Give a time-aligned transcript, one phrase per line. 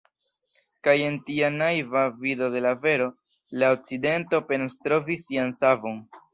[0.87, 3.11] Kaj en tia naiva vido de la vero,
[3.65, 6.05] la Okcidento penas trovi sian savon.